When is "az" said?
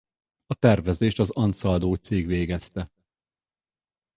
1.19-1.29